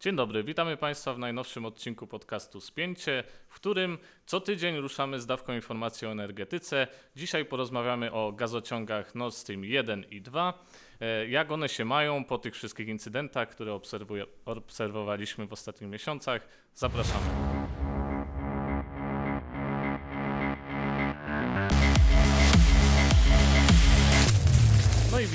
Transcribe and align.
Dzień 0.00 0.16
dobry, 0.16 0.44
witamy 0.44 0.76
Państwa 0.76 1.14
w 1.14 1.18
najnowszym 1.18 1.64
odcinku 1.64 2.06
podcastu 2.06 2.60
Spięcie, 2.60 3.24
w 3.48 3.54
którym 3.54 3.98
co 4.26 4.40
tydzień 4.40 4.76
ruszamy 4.76 5.20
z 5.20 5.26
dawką 5.26 5.54
informacji 5.54 6.06
o 6.06 6.10
energetyce. 6.10 6.86
Dzisiaj 7.16 7.44
porozmawiamy 7.44 8.12
o 8.12 8.32
gazociągach 8.32 9.14
Nord 9.14 9.34
Stream 9.34 9.64
1 9.64 10.04
i 10.10 10.20
2, 10.20 10.64
e, 11.00 11.28
jak 11.28 11.52
one 11.52 11.68
się 11.68 11.84
mają 11.84 12.24
po 12.24 12.38
tych 12.38 12.54
wszystkich 12.54 12.88
incydentach, 12.88 13.48
które 13.48 13.80
obserwowaliśmy 14.44 15.46
w 15.46 15.52
ostatnich 15.52 15.90
miesiącach. 15.90 16.48
Zapraszamy. 16.74 17.49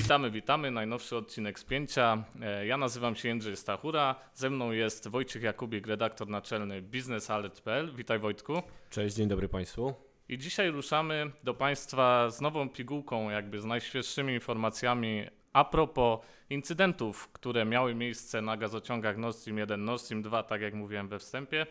Witamy, 0.06 0.32
witamy. 0.32 0.72
Najnowszy 0.72 1.18
odcinek 1.18 1.60
Spięcia. 1.60 2.24
E, 2.42 2.66
ja 2.66 2.78
nazywam 2.78 3.16
się 3.16 3.28
Jędrzej 3.28 3.58
Stachura. 3.58 4.16
Ze 4.34 4.50
mną 4.50 4.72
jest 4.72 5.08
Wojciech 5.08 5.44
Jakubik, 5.44 5.88
redaktor 5.88 6.28
naczelny 6.28 6.82
biznesalert.pl. 6.82 7.96
Witaj 7.96 8.20
Wojtku. 8.20 8.62
Cześć, 8.90 9.16
dzień 9.16 9.27
dobry 9.27 9.49
Państwu. 9.49 9.94
I 10.30 10.38
dzisiaj 10.38 10.72
ruszamy 10.72 11.32
do 11.44 11.54
Państwa 11.54 12.30
z 12.30 12.41
nową 12.41 12.70
pigułką, 12.70 13.30
jakby 13.30 13.60
z 13.60 13.66
najświeższymi 13.66 14.34
informacjami 14.34 15.26
a 15.54 15.66
propos 15.66 16.20
incydentów, 16.49 17.30
które 17.34 17.66
miały 17.66 17.96
miejsce 17.96 18.41
na 18.41 18.58
gazociągach 18.58 19.18
Nord 19.18 19.38
Stream 19.38 19.58
1, 19.58 19.85
Nord 19.85 20.02
Stream 20.02 20.22
2, 20.22 20.44
tak 20.44 20.62
jak 20.62 20.74
mówiłem 20.74 21.08
we 21.08 21.20
wstępie. 21.20 21.66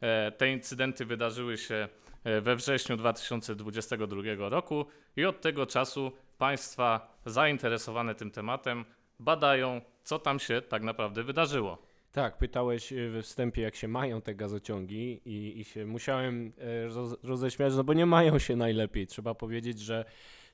E, 0.00 0.32
te 0.32 0.52
incydenty 0.52 1.04
wydarzyły 1.04 1.58
się 1.58 1.88
e, 2.24 2.40
we 2.40 2.56
wrześniu 2.56 2.96
2022 2.96 4.22
roku 4.48 4.86
i 5.16 5.24
od 5.24 5.40
tego 5.40 5.66
czasu 5.66 6.12
państwa 6.38 7.16
zainteresowane 7.26 8.14
tym 8.14 8.30
tematem 8.30 8.84
badają, 9.20 9.80
co 10.02 10.18
tam 10.18 10.38
się 10.38 10.62
tak 10.62 10.82
naprawdę 10.82 11.22
wydarzyło. 11.22 11.78
Tak, 12.12 12.38
pytałeś 12.38 12.92
e, 12.92 13.08
we 13.08 13.22
wstępie, 13.22 13.62
jak 13.62 13.76
się 13.76 13.88
mają 13.88 14.22
te 14.22 14.34
gazociągi, 14.34 15.20
i, 15.24 15.60
i 15.60 15.64
się 15.64 15.86
musiałem 15.86 16.52
roz, 16.94 17.16
roześmiać, 17.22 17.74
no 17.76 17.84
bo 17.84 17.92
nie 17.92 18.06
mają 18.06 18.38
się 18.38 18.56
najlepiej. 18.56 19.06
Trzeba 19.06 19.34
powiedzieć, 19.34 19.80
że 19.80 20.04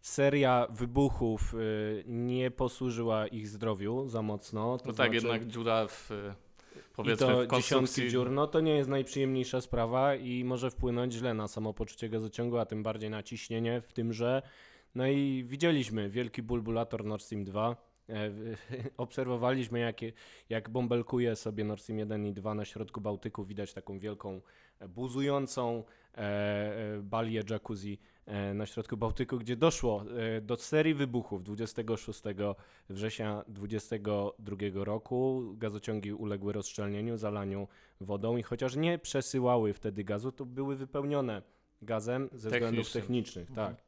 seria 0.00 0.66
wybuchów 0.70 1.54
nie 2.06 2.50
posłużyła 2.50 3.26
ich 3.26 3.48
zdrowiu 3.48 4.08
za 4.08 4.22
mocno. 4.22 4.78
To 4.78 4.84
no 4.86 4.92
tak, 4.92 5.10
znaczy... 5.10 5.14
jednak 5.14 5.46
dziura 5.46 5.86
w 5.86 6.10
powiedzmy 6.92 7.26
I 7.26 7.48
to 7.48 7.56
w 7.56 7.60
dziesiątki 7.60 8.10
dziur, 8.10 8.30
no 8.30 8.46
to 8.46 8.60
nie 8.60 8.76
jest 8.76 8.90
najprzyjemniejsza 8.90 9.60
sprawa 9.60 10.14
i 10.14 10.44
może 10.44 10.70
wpłynąć 10.70 11.12
źle 11.12 11.34
na 11.34 11.48
samopoczucie 11.48 12.08
gazociągu, 12.08 12.58
a 12.58 12.66
tym 12.66 12.82
bardziej 12.82 13.10
na 13.10 13.22
ciśnienie 13.22 13.80
w 13.80 13.92
tym, 13.92 14.12
że 14.12 14.42
no 14.94 15.06
i 15.06 15.44
widzieliśmy 15.46 16.10
wielki 16.10 16.42
bulbulator 16.42 17.04
Nord 17.04 17.22
Stream 17.22 17.44
2, 17.44 17.76
e, 18.08 18.30
obserwowaliśmy 18.96 19.78
jak, 19.78 19.96
jak 20.48 20.70
bąbelkuje 20.70 21.36
sobie 21.36 21.64
Nord 21.64 21.82
Stream 21.82 21.98
1 21.98 22.26
i 22.26 22.32
2 22.32 22.54
na 22.54 22.64
środku 22.64 23.00
Bałtyku, 23.00 23.44
widać 23.44 23.72
taką 23.72 23.98
wielką 23.98 24.40
buzującą 24.88 25.84
e, 26.14 26.18
e, 26.18 27.02
balię 27.02 27.42
jacuzzi 27.50 27.98
E, 28.26 28.54
na 28.54 28.66
środku 28.66 28.96
Bałtyku, 28.96 29.38
gdzie 29.38 29.56
doszło 29.56 30.04
e, 30.36 30.40
do 30.40 30.56
serii 30.56 30.94
wybuchów 30.94 31.44
26 31.44 32.22
września 32.90 33.44
2022 33.48 34.84
roku. 34.84 35.42
Gazociągi 35.56 36.12
uległy 36.12 36.52
rozszczelnieniu, 36.52 37.16
zalaniu 37.16 37.68
wodą 38.00 38.36
i 38.36 38.42
chociaż 38.42 38.76
nie 38.76 38.98
przesyłały 38.98 39.72
wtedy 39.72 40.04
gazu, 40.04 40.32
to 40.32 40.46
były 40.46 40.76
wypełnione 40.76 41.42
gazem 41.82 42.28
ze 42.32 42.50
względów 42.50 42.92
technicznych. 42.92 43.50
Mhm. 43.50 43.68
Tak. 43.68 43.84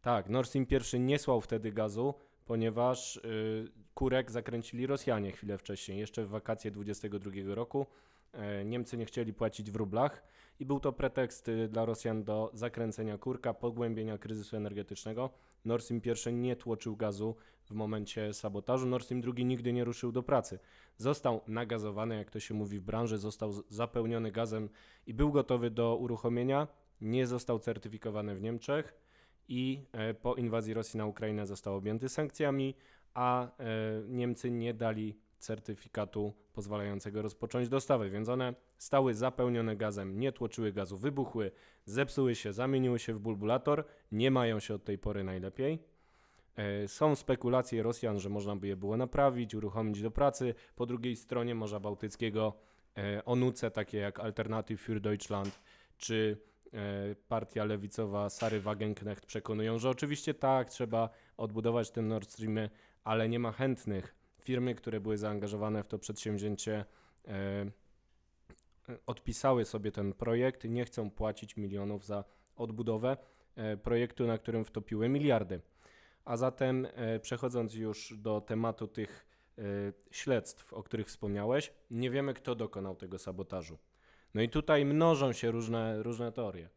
Tak, 0.00 0.28
Nord 0.28 0.48
Stream 0.48 0.66
1 0.70 1.06
nie 1.06 1.18
słał 1.18 1.40
wtedy 1.40 1.72
gazu, 1.72 2.14
ponieważ 2.44 3.16
y, 3.16 3.68
kurek 3.94 4.30
zakręcili 4.30 4.86
Rosjanie 4.86 5.32
chwilę 5.32 5.58
wcześniej, 5.58 5.98
jeszcze 5.98 6.24
w 6.24 6.28
wakacje 6.28 6.70
2022 6.70 7.54
roku. 7.54 7.86
E, 8.32 8.64
Niemcy 8.64 8.96
nie 8.96 9.04
chcieli 9.04 9.34
płacić 9.34 9.70
w 9.70 9.76
rublach 9.76 10.22
i 10.60 10.66
był 10.66 10.80
to 10.80 10.92
pretekst 10.92 11.48
y, 11.48 11.68
dla 11.68 11.84
Rosjan 11.84 12.24
do 12.24 12.50
zakręcenia 12.54 13.18
kurka, 13.18 13.54
pogłębienia 13.54 14.18
kryzysu 14.18 14.56
energetycznego. 14.56 15.30
Nord 15.64 15.84
Stream 15.84 16.00
I 16.30 16.34
nie 16.34 16.56
tłoczył 16.56 16.96
gazu 16.96 17.36
w 17.64 17.70
momencie 17.70 18.34
sabotażu, 18.34 18.86
Nord 18.86 19.04
Stream 19.04 19.22
II 19.36 19.44
nigdy 19.44 19.72
nie 19.72 19.84
ruszył 19.84 20.12
do 20.12 20.22
pracy. 20.22 20.58
Został 20.96 21.40
nagazowany, 21.46 22.16
jak 22.16 22.30
to 22.30 22.40
się 22.40 22.54
mówi 22.54 22.78
w 22.78 22.82
branży, 22.82 23.18
został 23.18 23.52
zapełniony 23.68 24.32
gazem 24.32 24.68
i 25.06 25.14
był 25.14 25.32
gotowy 25.32 25.70
do 25.70 25.96
uruchomienia. 25.96 26.68
Nie 27.00 27.26
został 27.26 27.58
certyfikowany 27.58 28.34
w 28.34 28.42
Niemczech 28.42 28.94
i 29.48 29.84
e, 29.92 30.14
po 30.14 30.34
inwazji 30.34 30.74
Rosji 30.74 30.98
na 30.98 31.06
Ukrainę 31.06 31.46
został 31.46 31.76
objęty 31.76 32.08
sankcjami, 32.08 32.74
a 33.14 33.46
e, 33.46 33.48
Niemcy 34.08 34.50
nie 34.50 34.74
dali 34.74 35.18
certyfikatu 35.38 36.32
pozwalającego 36.52 37.22
rozpocząć 37.22 37.68
dostawy, 37.68 38.10
więc 38.10 38.28
one 38.28 38.54
stały 38.78 39.14
zapełnione 39.14 39.76
gazem, 39.76 40.20
nie 40.20 40.32
tłoczyły 40.32 40.72
gazu, 40.72 40.96
wybuchły, 40.96 41.50
zepsuły 41.84 42.34
się, 42.34 42.52
zamieniły 42.52 42.98
się 42.98 43.14
w 43.14 43.18
bulbulator, 43.18 43.84
nie 44.12 44.30
mają 44.30 44.60
się 44.60 44.74
od 44.74 44.84
tej 44.84 44.98
pory 44.98 45.24
najlepiej. 45.24 45.78
E, 46.56 46.88
są 46.88 47.14
spekulacje 47.14 47.82
Rosjan, 47.82 48.20
że 48.20 48.28
można 48.28 48.56
by 48.56 48.66
je 48.66 48.76
było 48.76 48.96
naprawić, 48.96 49.54
uruchomić 49.54 50.02
do 50.02 50.10
pracy. 50.10 50.54
Po 50.76 50.86
drugiej 50.86 51.16
stronie 51.16 51.54
Morza 51.54 51.80
Bałtyckiego 51.80 52.52
onuce 53.24 53.70
takie 53.70 53.98
jak 53.98 54.20
Alternative 54.20 54.80
für 54.80 55.00
Deutschland 55.00 55.60
czy 55.98 56.38
partia 57.28 57.64
lewicowa 57.64 58.30
Sary 58.30 58.60
Wagenknecht 58.60 59.26
przekonują, 59.26 59.78
że 59.78 59.90
oczywiście 59.90 60.34
tak, 60.34 60.70
trzeba 60.70 61.10
odbudować 61.36 61.90
ten 61.90 62.08
Nord 62.08 62.30
Streamy, 62.30 62.70
ale 63.04 63.28
nie 63.28 63.38
ma 63.38 63.52
chętnych 63.52 64.14
firmy, 64.42 64.74
które 64.74 65.00
były 65.00 65.18
zaangażowane 65.18 65.82
w 65.82 65.88
to 65.88 65.98
przedsięwzięcie, 65.98 66.84
e, 67.28 67.70
odpisały 69.06 69.64
sobie 69.64 69.92
ten 69.92 70.12
projekt, 70.12 70.64
nie 70.64 70.84
chcą 70.84 71.10
płacić 71.10 71.56
milionów 71.56 72.06
za 72.06 72.24
odbudowę 72.56 73.16
e, 73.56 73.76
projektu, 73.76 74.26
na 74.26 74.38
którym 74.38 74.64
wtopiły 74.64 75.08
miliardy. 75.08 75.60
A 76.24 76.36
zatem 76.36 76.86
e, 76.86 77.20
przechodząc 77.20 77.74
już 77.74 78.14
do 78.16 78.40
tematu 78.40 78.88
tych 78.88 79.28
śledztw, 80.10 80.72
o 80.72 80.82
których 80.82 81.06
wspomniałeś, 81.06 81.72
nie 81.90 82.10
wiemy, 82.10 82.34
kto 82.34 82.54
dokonał 82.54 82.96
tego 82.96 83.18
sabotażu. 83.18 83.78
No 84.34 84.42
i 84.42 84.48
tutaj 84.48 84.84
mnożą 84.84 85.32
się 85.32 85.50
różne, 85.50 86.02
różne 86.02 86.32
teorie. 86.32 86.68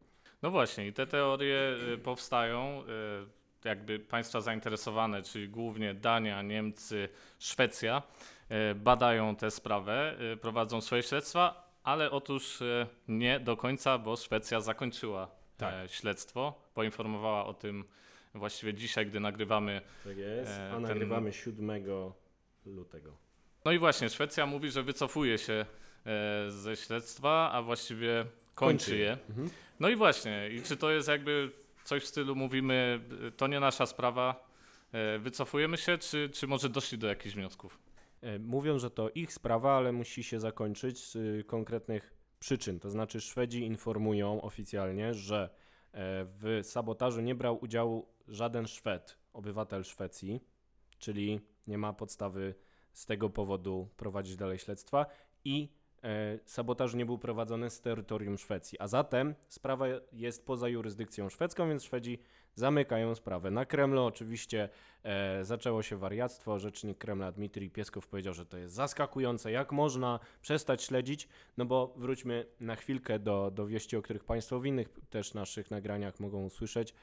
No 0.42 0.50
właśnie, 0.50 0.86
i 0.86 0.92
te 0.92 1.06
teorie 1.06 1.76
powstają 2.02 2.84
jakby 3.64 3.98
państwa 3.98 4.40
zainteresowane, 4.40 5.22
czyli 5.22 5.48
głównie 5.48 5.94
Dania, 5.94 6.42
Niemcy, 6.42 7.08
Szwecja, 7.38 8.02
e, 8.48 8.74
badają 8.74 9.36
tę 9.36 9.50
sprawę, 9.50 10.16
e, 10.32 10.36
prowadzą 10.36 10.80
swoje 10.80 11.02
śledztwa, 11.02 11.72
ale 11.82 12.10
otóż 12.10 12.62
e, 12.62 12.86
nie 13.08 13.40
do 13.40 13.56
końca, 13.56 13.98
bo 13.98 14.16
Szwecja 14.16 14.60
zakończyła 14.60 15.30
tak. 15.56 15.90
śledztwo. 15.90 16.70
Poinformowała 16.74 17.46
o 17.46 17.54
tym 17.54 17.84
właściwie 18.34 18.74
dzisiaj, 18.74 19.06
gdy 19.06 19.20
nagrywamy. 19.20 19.80
Tak 20.04 20.16
jest, 20.16 20.52
a 20.70 20.74
ten... 20.74 20.82
nagrywamy 20.82 21.32
7 21.32 21.70
lutego. 22.66 23.16
No 23.64 23.72
i 23.72 23.78
właśnie, 23.78 24.10
Szwecja 24.10 24.46
mówi, 24.46 24.70
że 24.70 24.82
wycofuje 24.82 25.38
się 25.38 25.66
ze 26.48 26.76
śledztwa, 26.76 27.50
a 27.52 27.62
właściwie 27.62 28.26
kończy, 28.54 28.84
kończy. 28.84 28.96
je. 28.96 29.18
Mhm. 29.28 29.50
No 29.80 29.88
i 29.88 29.96
właśnie, 29.96 30.50
i 30.50 30.62
czy 30.62 30.76
to 30.76 30.90
jest 30.90 31.08
jakby 31.08 31.50
coś 31.84 32.02
w 32.02 32.06
stylu 32.06 32.36
mówimy, 32.36 33.00
to 33.36 33.46
nie 33.46 33.60
nasza 33.60 33.86
sprawa, 33.86 34.48
e, 34.92 35.18
wycofujemy 35.18 35.76
się, 35.76 35.98
czy, 35.98 36.30
czy 36.30 36.46
może 36.46 36.68
doszli 36.68 36.98
do 36.98 37.06
jakichś 37.06 37.34
wniosków? 37.34 37.78
E, 38.20 38.38
mówią, 38.38 38.78
że 38.78 38.90
to 38.90 39.10
ich 39.10 39.32
sprawa, 39.32 39.76
ale 39.76 39.92
musi 39.92 40.22
się 40.22 40.40
zakończyć 40.40 41.04
z 41.04 41.16
y, 41.16 41.44
konkretnych 41.46 42.14
przyczyn. 42.38 42.80
To 42.80 42.90
znaczy 42.90 43.20
Szwedzi 43.20 43.64
informują 43.64 44.42
oficjalnie, 44.42 45.14
że 45.14 45.42
e, 45.42 45.48
w 46.24 46.60
sabotażu 46.62 47.20
nie 47.20 47.34
brał 47.34 47.58
udziału 47.64 48.08
żaden 48.28 48.66
Szwed, 48.66 49.18
obywatel 49.32 49.84
Szwecji, 49.84 50.40
czyli 50.98 51.40
nie 51.66 51.78
ma 51.78 51.92
podstawy 51.92 52.54
z 52.92 53.06
tego 53.06 53.30
powodu 53.30 53.88
prowadzić 53.96 54.36
dalej 54.36 54.58
śledztwa 54.58 55.06
i 55.44 55.68
E, 55.68 55.81
sabotaż 56.44 56.94
nie 56.94 57.06
był 57.06 57.18
prowadzony 57.18 57.70
z 57.70 57.80
terytorium 57.80 58.38
Szwecji, 58.38 58.80
a 58.80 58.88
zatem 58.88 59.34
sprawa 59.48 59.86
jest 60.12 60.46
poza 60.46 60.68
jurysdykcją 60.68 61.28
szwedzką, 61.28 61.68
więc 61.68 61.84
Szwedzi 61.84 62.18
zamykają 62.54 63.14
sprawę. 63.14 63.50
Na 63.50 63.66
Kremlu 63.66 64.02
oczywiście 64.04 64.68
e, 65.02 65.44
zaczęło 65.44 65.82
się 65.82 65.96
wariactwo. 65.96 66.58
Rzecznik 66.58 66.98
Kremla 66.98 67.32
Dmitrij 67.32 67.70
Pieskow 67.70 68.06
powiedział, 68.06 68.34
że 68.34 68.46
to 68.46 68.58
jest 68.58 68.74
zaskakujące, 68.74 69.52
jak 69.52 69.72
można 69.72 70.20
przestać 70.40 70.82
śledzić, 70.82 71.28
no 71.56 71.64
bo 71.64 71.94
wróćmy 71.96 72.46
na 72.60 72.76
chwilkę 72.76 73.18
do, 73.18 73.50
do 73.50 73.66
wieści, 73.66 73.96
o 73.96 74.02
których 74.02 74.24
Państwo 74.24 74.60
w 74.60 74.66
innych 74.66 74.88
też 75.10 75.34
naszych 75.34 75.70
nagraniach 75.70 76.20
mogą 76.20 76.44
usłyszeć. 76.44 76.94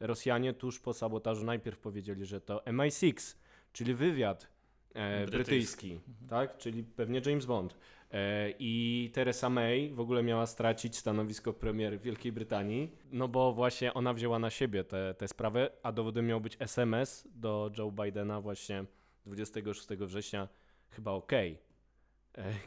Rosjanie 0.00 0.52
tuż 0.52 0.80
po 0.80 0.92
sabotażu 0.94 1.44
najpierw 1.44 1.78
powiedzieli, 1.78 2.26
że 2.26 2.40
to 2.40 2.58
MI6, 2.58 3.36
czyli 3.72 3.94
wywiad 3.94 4.42
e, 4.44 4.48
brytyjski, 4.96 5.30
brytyjski 5.36 6.00
tak? 6.28 6.58
czyli 6.58 6.84
pewnie 6.84 7.20
James 7.26 7.46
Bond. 7.46 7.76
E, 8.12 8.50
I 8.58 9.10
Theresa 9.14 9.50
May 9.50 9.90
w 9.90 10.00
ogóle 10.00 10.22
miała 10.22 10.46
stracić 10.46 10.96
stanowisko 10.96 11.52
premier 11.52 12.00
Wielkiej 12.00 12.32
Brytanii, 12.32 12.92
no 13.12 13.28
bo 13.28 13.52
właśnie 13.52 13.94
ona 13.94 14.14
wzięła 14.14 14.38
na 14.38 14.50
siebie 14.50 14.84
tę 15.18 15.28
sprawę, 15.28 15.70
a 15.82 15.92
dowodem 15.92 16.26
miał 16.26 16.40
być 16.40 16.56
SMS 16.60 17.28
do 17.34 17.70
Joe 17.78 17.92
Bidena 17.92 18.40
właśnie 18.40 18.84
26 19.26 19.88
września, 19.88 20.48
chyba 20.90 21.10
OK. 21.10 21.32
e, 21.32 21.56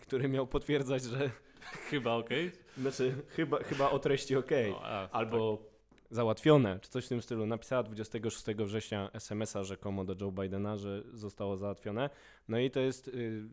który 0.01 0.29
miał 0.29 0.47
potwierdzać, 0.47 1.03
że 1.03 1.29
Chyba 1.89 2.13
okej. 2.13 2.51
znaczy 2.77 3.15
chyba, 3.27 3.57
chyba 3.63 3.89
o 3.89 3.99
treści 3.99 4.35
ok, 4.35 4.51
O, 4.73 4.85
a, 4.85 5.09
albo 5.09 5.68
załatwione, 6.09 6.79
czy 6.79 6.89
coś 6.89 7.05
w 7.05 7.09
tym 7.09 7.21
stylu. 7.21 7.45
Napisała 7.45 7.83
26 7.83 8.45
września 8.45 9.09
SMS-a 9.13 9.63
rzekomo 9.63 10.05
do 10.05 10.25
Joe 10.25 10.31
Bidena, 10.31 10.77
że 10.77 11.03
zostało 11.13 11.57
załatwione. 11.57 12.09
No 12.47 12.59
i 12.59 12.71
to 12.71 12.79
jest 12.79 13.07
y, 13.07 13.43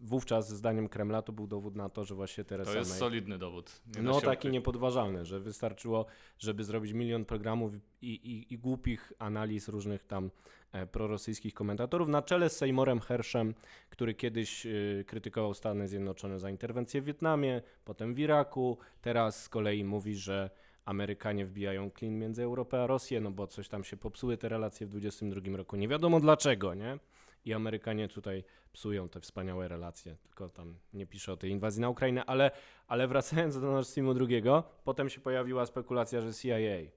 wówczas 0.00 0.48
zdaniem 0.48 0.88
Kremla 0.88 1.22
to 1.22 1.32
był 1.32 1.46
dowód 1.46 1.76
na 1.76 1.88
to, 1.88 2.04
że 2.04 2.14
właśnie 2.14 2.44
Theresa 2.44 2.72
To 2.72 2.78
jest 2.78 2.90
May 2.90 2.98
solidny 2.98 3.38
dowód. 3.38 3.80
No 4.02 4.20
taki 4.20 4.48
niepodważalny, 4.48 5.24
że 5.24 5.40
wystarczyło, 5.40 6.06
żeby 6.38 6.64
zrobić 6.64 6.92
milion 6.92 7.24
programów 7.24 7.72
i, 8.02 8.08
i, 8.08 8.54
i 8.54 8.58
głupich 8.58 9.12
analiz 9.18 9.68
różnych 9.68 10.04
tam 10.04 10.30
e, 10.72 10.86
prorosyjskich 10.86 11.54
komentatorów 11.54 12.08
na 12.08 12.22
czele 12.22 12.50
z 12.50 12.56
Seymourem 12.56 13.00
Herszem, 13.00 13.54
który 13.90 14.14
kiedyś 14.14 14.66
e, 14.66 14.70
krytykował 15.06 15.54
Stany 15.54 15.88
Zjednoczone 15.88 16.38
za 16.38 16.50
interwencję 16.50 17.02
w 17.02 17.04
Wietnamie, 17.04 17.62
potem 17.84 18.14
w 18.14 18.18
Iraku, 18.18 18.78
teraz 19.02 19.42
z 19.42 19.48
kolei 19.48 19.84
mówi, 19.84 20.16
że 20.16 20.50
Amerykanie 20.86 21.46
wbijają 21.46 21.90
klin 21.90 22.18
między 22.18 22.42
Europę 22.42 22.82
a 22.82 22.86
Rosję, 22.86 23.20
no 23.20 23.30
bo 23.30 23.46
coś 23.46 23.68
tam 23.68 23.84
się 23.84 23.96
popsuły 23.96 24.36
te 24.36 24.48
relacje 24.48 24.86
w 24.86 24.90
22 24.90 25.56
roku. 25.56 25.76
Nie 25.76 25.88
wiadomo 25.88 26.20
dlaczego, 26.20 26.74
nie? 26.74 26.98
I 27.44 27.52
Amerykanie 27.52 28.08
tutaj 28.08 28.44
psują 28.72 29.08
te 29.08 29.20
wspaniałe 29.20 29.68
relacje, 29.68 30.16
tylko 30.24 30.48
tam 30.48 30.74
nie 30.92 31.06
pisze 31.06 31.32
o 31.32 31.36
tej 31.36 31.50
inwazji 31.50 31.80
na 31.80 31.88
Ukrainę, 31.88 32.24
ale, 32.24 32.50
ale 32.88 33.08
wracając 33.08 33.60
do 33.60 33.66
Nord 33.66 33.88
Streamu 33.88 34.14
drugiego, 34.14 34.64
potem 34.84 35.08
się 35.08 35.20
pojawiła 35.20 35.66
spekulacja, 35.66 36.20
że 36.20 36.34
CIA. 36.34 36.90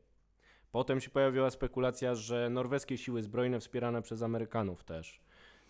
Potem 0.72 1.02
się 1.02 1.10
pojawiła 1.10 1.50
spekulacja, 1.50 2.16
że 2.16 2.50
norweskie 2.50 2.98
siły 2.98 3.24
zbrojne 3.24 3.60
wspierane 3.60 4.02
przez 4.02 4.22
Amerykanów 4.22 4.84
też. 4.84 5.22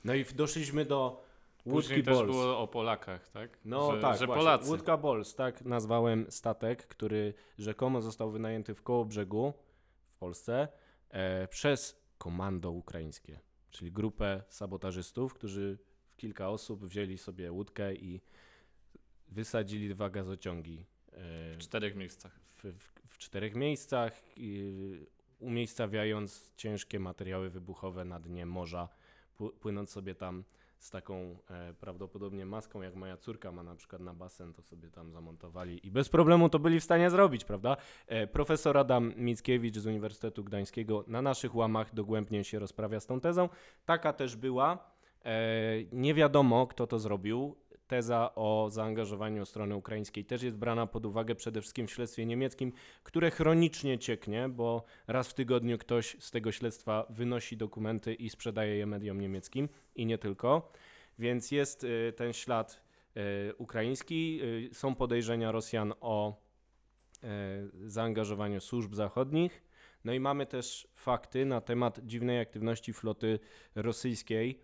No 0.03 0.13
i 0.13 0.25
doszliśmy 0.25 0.85
do 0.85 1.23
Później 1.69 2.03
też 2.03 2.17
Balls. 2.17 2.31
było 2.31 2.59
o 2.59 2.67
Polakach, 2.67 3.29
tak? 3.29 3.57
No 3.65 3.95
że, 3.95 4.01
tak, 4.01 4.19
że 4.19 4.25
właśnie. 4.25 4.43
Polacy. 4.43 4.69
Łódka 4.69 4.97
Balls, 4.97 5.35
tak 5.35 5.65
nazwałem 5.65 6.25
statek, 6.29 6.87
który 6.87 7.33
rzekomo 7.57 8.01
został 8.01 8.31
wynajęty 8.31 8.75
w 8.75 8.81
koło 8.81 9.05
brzegu 9.05 9.53
w 10.09 10.15
Polsce 10.17 10.67
e, 11.09 11.47
przez 11.47 12.01
komando 12.17 12.71
ukraińskie, 12.71 13.39
czyli 13.69 13.91
grupę 13.91 14.43
sabotażystów, 14.49 15.33
którzy 15.33 15.77
w 16.09 16.15
kilka 16.17 16.49
osób 16.49 16.85
wzięli 16.85 17.17
sobie 17.17 17.51
łódkę 17.51 17.95
i 17.95 18.21
wysadzili 19.27 19.89
dwa 19.89 20.09
gazociągi 20.09 20.85
e, 21.11 21.53
W 21.53 21.57
czterech 21.57 21.95
miejscach. 21.95 22.39
w, 22.45 22.63
w, 22.63 22.93
w 23.13 23.17
czterech 23.17 23.55
miejscach, 23.55 24.21
i, 24.37 24.73
umiejscawiając 25.39 26.53
ciężkie 26.55 26.99
materiały 26.99 27.49
wybuchowe 27.49 28.05
na 28.05 28.19
dnie 28.19 28.45
morza, 28.45 28.89
pł- 29.39 29.51
płynąc 29.51 29.89
sobie 29.89 30.15
tam 30.15 30.43
z 30.79 30.89
taką 30.89 31.37
e, 31.49 31.73
prawdopodobnie 31.73 32.45
maską, 32.45 32.81
jak 32.81 32.95
moja 32.95 33.17
córka 33.17 33.51
ma 33.51 33.63
na 33.63 33.75
przykład 33.75 34.01
na 34.01 34.13
basen, 34.13 34.53
to 34.53 34.61
sobie 34.61 34.89
tam 34.89 35.11
zamontowali 35.11 35.87
i 35.87 35.91
bez 35.91 36.09
problemu 36.09 36.49
to 36.49 36.59
byli 36.59 36.79
w 36.79 36.83
stanie 36.83 37.09
zrobić, 37.09 37.43
prawda? 37.43 37.77
E, 38.07 38.27
profesor 38.27 38.77
Adam 38.77 39.13
Mickiewicz 39.17 39.77
z 39.77 39.85
Uniwersytetu 39.85 40.43
Gdańskiego 40.43 41.03
na 41.07 41.21
naszych 41.21 41.55
łamach 41.55 41.93
dogłębnie 41.93 42.43
się 42.43 42.59
rozprawia 42.59 42.99
z 42.99 43.05
tą 43.05 43.19
tezą. 43.19 43.49
Taka 43.85 44.13
też 44.13 44.35
była. 44.35 44.77
E, 45.25 45.39
nie 45.91 46.13
wiadomo, 46.13 46.67
kto 46.67 46.87
to 46.87 46.99
zrobił. 46.99 47.55
Teza 47.89 48.31
o 48.35 48.67
zaangażowaniu 48.71 49.45
strony 49.45 49.75
ukraińskiej 49.75 50.25
też 50.25 50.43
jest 50.43 50.57
brana 50.57 50.87
pod 50.87 51.05
uwagę 51.05 51.35
przede 51.35 51.61
wszystkim 51.61 51.87
w 51.87 51.91
śledztwie 51.91 52.25
niemieckim, 52.25 52.71
które 53.03 53.31
chronicznie 53.31 53.99
cieknie, 53.99 54.49
bo 54.49 54.83
raz 55.07 55.29
w 55.29 55.33
tygodniu 55.33 55.77
ktoś 55.77 56.15
z 56.19 56.31
tego 56.31 56.51
śledztwa 56.51 57.05
wynosi 57.09 57.57
dokumenty 57.57 58.13
i 58.13 58.29
sprzedaje 58.29 58.75
je 58.75 58.85
mediom 58.85 59.21
niemieckim 59.21 59.69
i 59.95 60.05
nie 60.05 60.17
tylko. 60.17 60.71
Więc 61.19 61.51
jest 61.51 61.83
y, 61.83 62.13
ten 62.15 62.33
ślad 62.33 62.83
y, 63.17 63.55
ukraiński. 63.55 64.39
Y, 64.43 64.73
są 64.73 64.95
podejrzenia 64.95 65.51
Rosjan 65.51 65.93
o 66.01 66.49
zaangażowaniu 67.85 68.59
służb 68.61 68.95
zachodnich. 68.95 69.63
No 70.03 70.13
i 70.13 70.19
mamy 70.19 70.45
też 70.45 70.87
fakty 70.93 71.45
na 71.45 71.61
temat 71.61 71.99
dziwnej 72.05 72.39
aktywności 72.39 72.93
floty 72.93 73.39
rosyjskiej, 73.75 74.63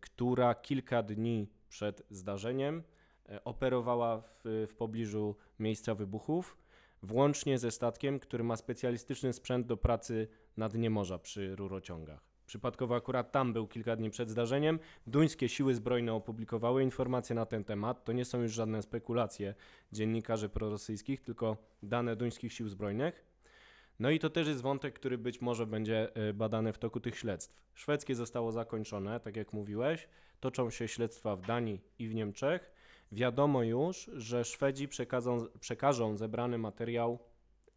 która 0.00 0.54
kilka 0.54 1.02
dni 1.02 1.48
przed 1.68 2.02
zdarzeniem 2.10 2.82
e, 3.28 3.44
operowała 3.44 4.20
w, 4.20 4.40
w 4.68 4.74
pobliżu 4.74 5.36
miejsca 5.58 5.94
wybuchów, 5.94 6.58
włącznie 7.02 7.58
ze 7.58 7.70
statkiem, 7.70 8.20
który 8.20 8.44
ma 8.44 8.56
specjalistyczny 8.56 9.32
sprzęt 9.32 9.66
do 9.66 9.76
pracy 9.76 10.28
na 10.56 10.68
dnie 10.68 10.90
morza 10.90 11.18
przy 11.18 11.56
rurociągach. 11.56 12.28
Przypadkowo 12.46 12.96
akurat 12.96 13.32
tam 13.32 13.52
był 13.52 13.66
kilka 13.66 13.96
dni 13.96 14.10
przed 14.10 14.30
zdarzeniem. 14.30 14.78
Duńskie 15.06 15.48
siły 15.48 15.74
zbrojne 15.74 16.14
opublikowały 16.14 16.82
informacje 16.82 17.36
na 17.36 17.46
ten 17.46 17.64
temat. 17.64 18.04
To 18.04 18.12
nie 18.12 18.24
są 18.24 18.42
już 18.42 18.52
żadne 18.52 18.82
spekulacje 18.82 19.54
dziennikarzy 19.92 20.48
prorosyjskich, 20.48 21.20
tylko 21.20 21.56
dane 21.82 22.16
duńskich 22.16 22.52
sił 22.52 22.68
zbrojnych. 22.68 23.27
No 24.00 24.10
i 24.10 24.18
to 24.18 24.30
też 24.30 24.48
jest 24.48 24.60
wątek, 24.60 24.94
który 24.94 25.18
być 25.18 25.40
może 25.40 25.66
będzie 25.66 26.14
e, 26.14 26.32
badany 26.32 26.72
w 26.72 26.78
toku 26.78 27.00
tych 27.00 27.18
śledztw. 27.18 27.62
Szwedzkie 27.74 28.14
zostało 28.14 28.52
zakończone, 28.52 29.20
tak 29.20 29.36
jak 29.36 29.52
mówiłeś. 29.52 30.08
Toczą 30.40 30.70
się 30.70 30.88
śledztwa 30.88 31.36
w 31.36 31.46
Danii 31.46 31.80
i 31.98 32.08
w 32.08 32.14
Niemczech. 32.14 32.72
Wiadomo 33.12 33.62
już, 33.62 34.10
że 34.14 34.44
Szwedzi 34.44 34.88
przekazą, 34.88 35.46
przekażą 35.60 36.16
zebrany 36.16 36.58
materiał 36.58 37.18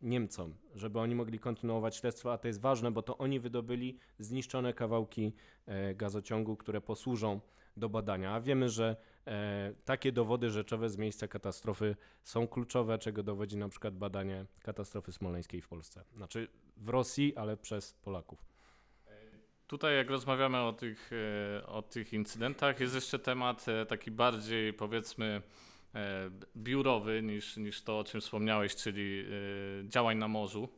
Niemcom, 0.02 0.54
żeby 0.76 1.00
oni 1.00 1.16
mogli 1.16 1.40
kontynuować 1.40 1.96
śledztwo, 1.96 2.34
a 2.34 2.38
to 2.38 2.48
jest 2.48 2.62
ważne, 2.62 2.92
bo 2.92 3.02
to 3.02 3.18
oni 3.18 3.40
wydobyli 3.40 3.98
zniszczone 4.20 4.74
kawałki 4.74 5.34
e, 5.66 5.96
gazociągu, 5.96 6.58
które 6.58 6.82
posłużą 6.82 7.40
do 7.78 7.90
badania. 7.90 8.32
A 8.32 8.42
wiemy, 8.42 8.70
że 8.70 8.96
e, 9.28 9.74
takie 9.86 10.12
dowody 10.12 10.50
rzeczowe 10.50 10.90
z 10.90 10.98
miejsca 10.98 11.28
katastrofy 11.28 11.96
są 12.24 12.48
kluczowe, 12.48 12.98
czego 12.98 13.24
dowodzi 13.24 13.58
na 13.58 13.70
przykład 13.70 13.96
badanie 13.96 14.46
katastrofy 14.62 15.12
smoleńskiej 15.12 15.62
w 15.62 15.68
Polsce. 15.68 16.04
Znaczy 16.14 16.48
w 16.78 16.90
Rosji, 16.90 17.36
ale 17.36 17.58
przez 17.58 17.94
Polaków. 17.94 18.46
Tutaj 19.68 19.96
jak 19.96 20.10
rozmawiamy 20.10 20.58
o 20.62 20.74
tych, 20.74 21.12
e, 21.60 21.68
o 21.68 21.82
tych 21.82 22.14
incydentach, 22.14 22.80
jest 22.80 22.96
jeszcze 22.96 23.20
temat 23.20 23.66
taki 23.88 24.12
bardziej 24.12 24.74
powiedzmy 24.74 25.42
biurowy 26.58 27.22
niż, 27.24 27.58
niż 27.58 27.82
to, 27.82 28.00
o 28.00 28.04
czym 28.04 28.22
wspomniałeś, 28.22 28.76
czyli 28.76 29.26
e, 29.86 29.90
działań 29.90 30.18
na 30.18 30.28
morzu 30.28 30.70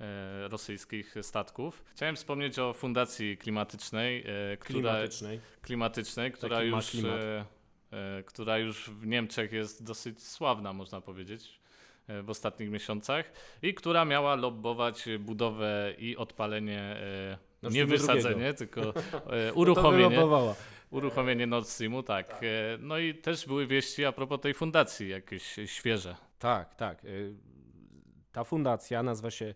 e, 0.00 0.48
rosyjskich 0.48 1.14
statków. 1.22 1.84
Chciałem 1.94 2.16
wspomnieć 2.16 2.58
o 2.58 2.72
Fundacji 2.72 3.36
Klimatycznej, 3.36 4.24
e, 4.52 4.56
która, 4.56 4.80
Klimatycznej. 4.80 5.40
klimatycznej, 5.62 6.32
która 6.32 6.56
Taki 6.56 6.68
już, 6.68 6.94
e, 6.94 7.44
e, 7.92 8.22
która 8.22 8.58
już 8.58 8.90
w 8.90 9.06
Niemczech 9.06 9.52
jest 9.52 9.84
dosyć 9.84 10.22
sławna, 10.22 10.72
można 10.72 11.00
powiedzieć, 11.00 11.60
e, 12.08 12.22
w 12.22 12.30
ostatnich 12.30 12.70
miesiącach 12.70 13.32
i 13.62 13.74
która 13.74 14.04
miała 14.04 14.34
lobbować 14.34 15.04
budowę 15.18 15.94
i 15.98 16.16
odpalenie, 16.16 16.80
e, 16.80 17.38
Nord 17.62 17.74
nie 17.74 17.86
wysadzenie, 17.86 18.54
tylko 18.54 18.80
e, 19.30 19.52
No 20.16 20.28
to 20.28 20.56
uruchomienie, 20.96 21.46
Nord 21.46 21.68
Streamu, 21.68 22.02
tak. 22.02 22.30
E, 22.42 22.78
No 22.80 22.98
i 22.98 23.14
też 23.14 23.46
były 23.46 23.66
wieści 23.66 24.04
a 24.04 24.12
propos 24.12 24.40
tej 24.40 24.54
fundacji, 24.54 25.08
jakieś 25.08 25.56
świeże. 25.66 26.16
Tak, 26.38 26.74
tak. 26.74 27.04
Y, 27.04 27.34
Ta 28.32 28.44
fundacja 28.44 29.02
nazywa 29.02 29.30
się 29.30 29.54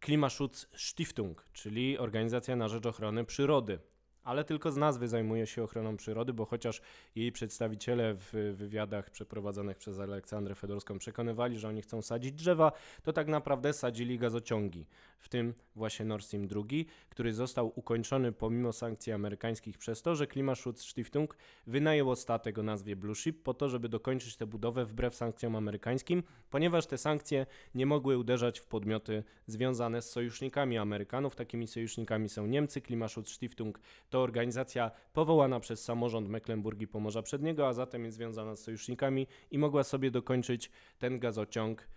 Klimaschutz 0.00 0.68
Stiftung, 0.76 1.44
czyli 1.52 1.98
Organizacja 1.98 2.56
na 2.56 2.68
Rzecz 2.68 2.86
Ochrony 2.86 3.24
Przyrody. 3.24 3.78
Ale 4.24 4.44
tylko 4.44 4.72
z 4.72 4.76
nazwy 4.76 5.08
zajmuje 5.08 5.46
się 5.46 5.62
ochroną 5.62 5.96
przyrody, 5.96 6.32
bo 6.32 6.44
chociaż 6.44 6.80
jej 7.14 7.32
przedstawiciele 7.32 8.14
w 8.14 8.54
wywiadach 8.56 9.10
przeprowadzonych 9.10 9.76
przez 9.76 9.98
Aleksandrę 9.98 10.54
Fedorską 10.54 10.98
przekonywali, 10.98 11.58
że 11.58 11.68
oni 11.68 11.82
chcą 11.82 12.02
sadzić 12.02 12.32
drzewa, 12.32 12.72
to 13.02 13.12
tak 13.12 13.28
naprawdę 13.28 13.72
sadzili 13.72 14.18
gazociągi. 14.18 14.86
W 15.18 15.28
tym 15.28 15.54
właśnie 15.74 16.04
Nord 16.04 16.24
Stream 16.24 16.46
2, 16.46 16.62
który 17.08 17.34
został 17.34 17.72
ukończony 17.74 18.32
pomimo 18.32 18.72
sankcji 18.72 19.12
amerykańskich 19.12 19.78
przez 19.78 20.02
to, 20.02 20.14
że 20.14 20.26
Klimaschutz 20.26 20.82
Stiftung 20.82 21.36
wynajęło 21.66 22.16
statek 22.16 22.58
o 22.58 22.62
nazwie 22.62 22.96
Blue 22.96 23.14
Ship 23.14 23.42
po 23.42 23.54
to, 23.54 23.68
żeby 23.68 23.88
dokończyć 23.88 24.36
tę 24.36 24.46
budowę 24.46 24.84
wbrew 24.84 25.14
sankcjom 25.14 25.56
amerykańskim, 25.56 26.22
ponieważ 26.50 26.86
te 26.86 26.98
sankcje 26.98 27.46
nie 27.74 27.86
mogły 27.86 28.18
uderzać 28.18 28.60
w 28.60 28.66
podmioty 28.66 29.24
związane 29.46 30.02
z 30.02 30.10
sojusznikami 30.10 30.78
Amerykanów. 30.78 31.36
Takimi 31.36 31.66
sojusznikami 31.66 32.28
są 32.28 32.46
Niemcy. 32.46 32.80
Klimaschutz 32.80 33.28
Stiftung 33.28 33.80
to 34.10 34.22
organizacja 34.22 34.90
powołana 35.12 35.60
przez 35.60 35.84
samorząd 35.84 36.28
Mecklenburgii 36.28 36.88
Pomorza 36.88 37.22
Przedniego, 37.22 37.68
a 37.68 37.72
zatem 37.72 38.04
jest 38.04 38.16
związana 38.16 38.56
z 38.56 38.62
sojusznikami 38.62 39.26
i 39.50 39.58
mogła 39.58 39.84
sobie 39.84 40.10
dokończyć 40.10 40.70
ten 40.98 41.18
gazociąg 41.18 41.88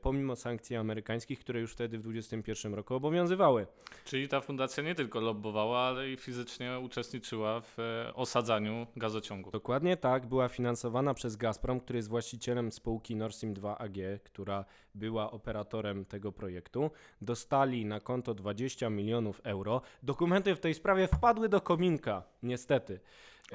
pomimo 0.00 0.36
sankcji 0.36 0.76
amerykańskich, 0.76 1.40
które 1.40 1.60
już 1.60 1.72
wtedy 1.72 1.98
w 1.98 2.02
2021 2.02 2.74
roku 2.74 2.94
obowiązywały. 2.94 3.66
Czyli 4.04 4.28
ta 4.28 4.40
fundacja 4.40 4.82
nie 4.82 4.94
tylko 4.94 5.20
lobbowała, 5.20 5.78
ale 5.78 6.10
i 6.10 6.16
fizycznie 6.16 6.78
uczestniczyła 6.78 7.60
w 7.60 7.78
e, 7.78 8.14
osadzaniu 8.14 8.86
gazociągu. 8.96 9.50
Dokładnie 9.50 9.96
tak, 9.96 10.26
była 10.26 10.48
finansowana 10.48 11.14
przez 11.14 11.36
Gazprom, 11.36 11.80
który 11.80 11.96
jest 11.96 12.08
właścicielem 12.08 12.72
spółki 12.72 13.16
Nord 13.16 13.34
Stream 13.34 13.54
2 13.54 13.78
AG, 13.78 13.96
która 14.24 14.64
była 14.94 15.30
operatorem 15.30 16.04
tego 16.04 16.32
projektu. 16.32 16.90
Dostali 17.20 17.84
na 17.84 18.00
konto 18.00 18.34
20 18.34 18.90
milionów 18.90 19.40
euro. 19.44 19.82
Dokumenty 20.02 20.54
w 20.54 20.60
tej 20.60 20.74
sprawie 20.74 21.08
wpadły 21.08 21.48
do 21.48 21.60
kominka, 21.60 22.22
niestety. 22.42 23.00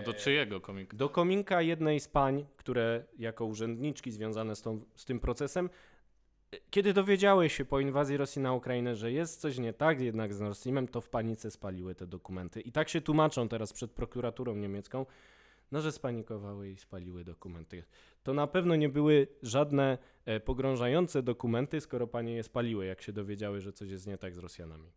Do 0.06 0.14
czyjego 0.14 0.62
kominka? 0.62 0.98
Do 0.98 1.10
kominka 1.10 1.62
jednej 1.62 2.00
z 2.00 2.08
pań, 2.08 2.46
które 2.58 3.04
jako 3.20 3.46
urzędniczki 3.46 4.12
związane 4.12 4.56
z, 4.56 4.62
tą, 4.62 4.82
z 4.96 5.06
tym 5.06 5.20
procesem, 5.20 5.70
kiedy 6.70 6.94
dowiedziały 6.94 7.50
się 7.50 7.66
po 7.66 7.80
inwazji 7.80 8.18
Rosji 8.18 8.42
na 8.42 8.54
Ukrainę, 8.54 8.96
że 8.96 9.12
jest 9.12 9.42
coś 9.42 9.58
nie 9.58 9.74
tak 9.74 10.02
jednak 10.02 10.34
z 10.34 10.40
Nord 10.40 10.58
Streamem, 10.58 10.88
to 10.88 11.02
w 11.02 11.10
panice 11.10 11.52
spaliły 11.52 11.96
te 11.96 12.08
dokumenty. 12.08 12.62
I 12.62 12.72
tak 12.72 12.90
się 12.90 13.02
tłumaczą 13.02 13.50
teraz 13.50 13.74
przed 13.74 13.92
prokuraturą 13.92 14.56
niemiecką, 14.56 15.06
no 15.72 15.82
że 15.82 15.92
spanikowały 15.92 16.70
i 16.70 16.78
spaliły 16.78 17.24
dokumenty. 17.24 17.84
To 18.24 18.34
na 18.34 18.48
pewno 18.48 18.76
nie 18.76 18.90
były 18.90 19.28
żadne 19.44 19.98
e, 20.26 20.40
pogrążające 20.40 21.24
dokumenty, 21.24 21.82
skoro 21.82 22.08
panie 22.08 22.34
je 22.34 22.44
spaliły, 22.44 22.86
jak 22.86 23.02
się 23.02 23.14
dowiedziały, 23.14 23.62
że 23.62 23.74
coś 23.74 23.90
jest 23.90 24.08
nie 24.08 24.18
tak 24.18 24.36
z 24.36 24.38
Rosjanami. 24.38 24.92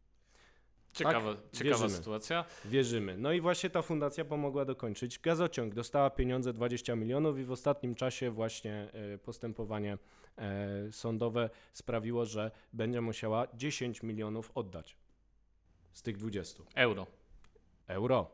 Ciekawa, 0.93 1.35
tak, 1.35 1.45
ciekawa 1.53 1.77
wierzymy. 1.77 1.91
sytuacja. 1.91 2.45
Wierzymy. 2.65 3.17
No 3.19 3.33
i 3.33 3.41
właśnie 3.41 3.71
ta 3.71 3.83
fundacja 3.83 4.25
pomogła 4.25 4.65
dokończyć 4.65 5.19
gazociąg. 5.19 5.75
Dostała 5.75 6.11
pieniądze 6.11 6.53
20 6.53 6.97
milionów 6.97 7.39
i 7.39 7.45
w 7.45 7.53
ostatnim 7.53 7.95
czasie 7.95 8.31
właśnie 8.31 8.89
e, 8.93 9.19
postępowanie 9.19 9.99
e, 10.39 10.93
sądowe 10.93 11.51
sprawiło, 11.73 12.27
że 12.27 12.51
będzie 12.73 13.01
musiała 13.01 13.47
10 13.55 14.03
milionów 14.03 14.51
oddać 14.55 14.97
z 15.93 16.03
tych 16.03 16.17
20. 16.17 16.63
Euro. 16.75 17.07
Euro, 17.87 18.31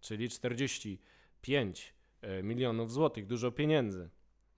czyli 0.00 0.28
45 0.28 1.94
e, 2.22 2.42
milionów 2.42 2.92
złotych, 2.92 3.26
dużo 3.26 3.52
pieniędzy. 3.52 4.08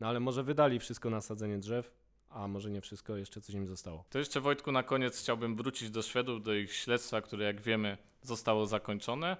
No 0.01 0.09
ale 0.09 0.21
może 0.21 0.43
wydali 0.43 0.79
wszystko 0.79 1.11
na 1.11 1.21
sadzenie 1.21 1.59
drzew, 1.59 1.93
a 2.31 2.49
może 2.49 2.71
nie 2.71 2.81
wszystko, 2.81 3.17
jeszcze 3.17 3.41
coś 3.41 3.55
im 3.55 3.67
zostało. 3.67 4.05
To 4.11 4.19
jeszcze 4.19 4.41
Wojtku 4.41 4.73
na 4.73 4.83
koniec 4.83 5.21
chciałbym 5.21 5.57
wrócić 5.57 5.91
do 5.91 6.03
Szwedów, 6.03 6.43
do 6.43 6.55
ich 6.55 6.73
śledztwa, 6.73 7.21
które 7.21 7.45
jak 7.45 7.61
wiemy 7.61 7.99
zostało 8.23 8.67
zakończone. 8.67 9.37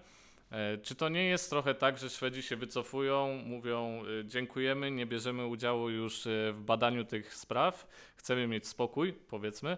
E, 0.51 0.79
czy 0.79 0.95
to 0.95 1.09
nie 1.09 1.25
jest 1.25 1.51
trochę 1.51 1.75
tak, 1.75 1.99
że 1.99 2.11
Szwedzi 2.11 2.43
się 2.43 2.57
wycofują, 2.57 3.43
mówią 3.47 4.03
e, 4.21 4.25
dziękujemy, 4.25 4.91
nie 4.91 5.07
bierzemy 5.07 5.47
udziału 5.47 5.91
już 5.91 6.27
e, 6.27 6.53
w 6.53 6.63
badaniu 6.63 7.05
tych 7.05 7.35
spraw, 7.35 7.87
chcemy 8.17 8.47
mieć 8.47 8.69
spokój, 8.69 9.13
powiedzmy, 9.13 9.77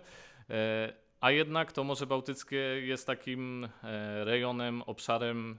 a 1.20 1.30
jednak 1.30 1.72
to 1.72 1.84
Morze 1.84 2.06
Bałtyckie 2.06 2.56
jest 2.82 3.06
takim 3.06 3.68
rejonem, 4.24 4.82
obszarem 4.82 5.58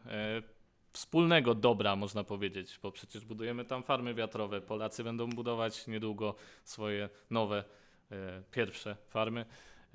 wspólnego 0.94 1.56
dobra, 1.56 1.96
można 1.96 2.24
powiedzieć, 2.24 2.80
bo 2.84 2.92
przecież 2.92 3.26
budujemy 3.26 3.66
tam 3.66 3.84
farmy 3.84 4.14
wiatrowe. 4.14 4.62
Polacy 4.62 5.04
będą 5.04 5.30
budować 5.30 5.88
niedługo 5.88 6.36
swoje 6.64 7.10
nowe, 7.30 7.64
e, 8.12 8.44
pierwsze 8.52 8.98
farmy. 9.10 9.46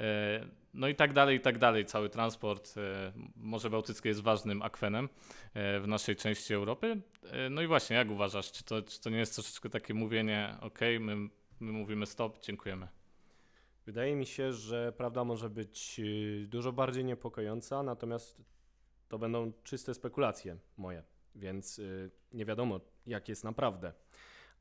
E, 0.00 0.46
no 0.74 0.88
i 0.88 0.94
tak 0.94 1.12
dalej, 1.12 1.36
i 1.36 1.40
tak 1.40 1.58
dalej. 1.58 1.86
Cały 1.86 2.08
transport 2.08 2.74
e, 2.76 3.12
Morze 3.36 3.70
Bałtyckie 3.70 4.08
jest 4.08 4.22
ważnym 4.22 4.62
akwenem 4.62 5.08
e, 5.54 5.80
w 5.80 5.88
naszej 5.88 6.16
części 6.16 6.54
Europy. 6.54 7.00
E, 7.22 7.50
no 7.50 7.62
i 7.62 7.66
właśnie, 7.66 7.96
jak 7.96 8.10
uważasz, 8.10 8.52
czy 8.52 8.64
to, 8.64 8.82
czy 8.82 9.00
to 9.00 9.10
nie 9.10 9.18
jest 9.18 9.34
troszeczkę 9.34 9.70
takie 9.70 9.94
mówienie, 9.94 10.56
ok, 10.60 10.78
my, 11.00 11.16
my 11.60 11.72
mówimy 11.72 12.06
stop, 12.06 12.40
dziękujemy? 12.40 12.88
Wydaje 13.86 14.16
mi 14.16 14.26
się, 14.26 14.52
że 14.52 14.92
prawda 14.96 15.24
może 15.24 15.50
być 15.50 16.00
y, 16.00 16.46
dużo 16.48 16.72
bardziej 16.72 17.04
niepokojąca, 17.04 17.82
natomiast 17.82 18.42
to 19.08 19.18
będą 19.18 19.52
czyste 19.64 19.94
spekulacje 19.94 20.56
moje, 20.76 21.02
więc 21.34 21.78
yy, 21.78 22.10
nie 22.32 22.44
wiadomo, 22.44 22.80
jak 23.06 23.28
jest 23.28 23.44
naprawdę. 23.44 23.92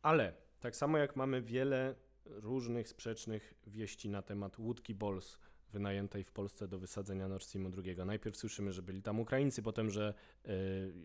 Ale 0.01 0.33
tak 0.59 0.75
samo 0.75 0.97
jak 0.97 1.15
mamy 1.15 1.41
wiele 1.41 1.95
różnych 2.25 2.89
sprzecznych 2.89 3.53
wieści 3.67 4.09
na 4.09 4.21
temat 4.21 4.59
łódki 4.59 4.95
Bols 4.95 5.37
wynajętej 5.73 6.23
w 6.23 6.31
Polsce 6.31 6.67
do 6.67 6.79
wysadzenia 6.79 7.27
Nord 7.27 7.43
Streamu 7.43 7.71
II. 7.85 7.95
Najpierw 8.05 8.37
słyszymy, 8.37 8.73
że 8.73 8.81
byli 8.81 9.01
tam 9.01 9.19
Ukraińcy, 9.19 9.61
potem, 9.61 9.89
że 9.89 10.13
y, 10.45 10.49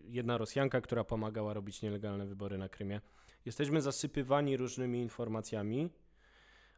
jedna 0.07 0.37
Rosjanka, 0.37 0.81
która 0.81 1.03
pomagała 1.03 1.53
robić 1.53 1.81
nielegalne 1.81 2.25
wybory 2.25 2.57
na 2.57 2.69
Krymie. 2.69 3.01
Jesteśmy 3.45 3.81
zasypywani 3.81 4.57
różnymi 4.57 5.01
informacjami, 5.01 5.89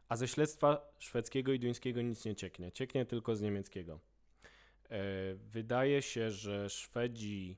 a 0.08 0.16
ze 0.16 0.28
śledztwa 0.28 0.92
szwedzkiego 0.98 1.52
i 1.52 1.58
duńskiego 1.58 2.02
nic 2.02 2.24
nie 2.24 2.34
cieknie. 2.34 2.72
Cieknie 2.72 3.06
tylko 3.06 3.36
z 3.36 3.40
niemieckiego. 3.40 4.00
E, 4.90 5.34
wydaje 5.34 6.02
się, 6.02 6.30
że 6.30 6.70
Szwedzi 6.70 7.56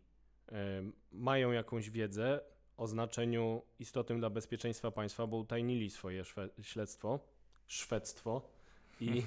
e, 0.53 0.83
mają 1.13 1.53
jakąś 1.53 1.91
wiedzę 1.91 2.41
o 2.77 2.87
znaczeniu 2.87 3.63
istotnym 3.79 4.19
dla 4.19 4.31
bezpieczeństwa 4.31 4.91
państwa, 4.91 5.27
bo 5.27 5.37
utajnili 5.37 5.91
swoje 5.91 6.23
śledztwo, 6.63 7.21
szwedztwo. 7.67 8.43
I, 9.01 9.07